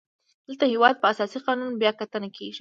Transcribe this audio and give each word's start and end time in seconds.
دلته 0.47 0.65
د 0.67 0.71
هیواد 0.73 0.95
په 0.99 1.05
اساسي 1.13 1.39
قانون 1.47 1.71
بیا 1.81 1.91
کتنه 2.01 2.27
کیږي. 2.37 2.59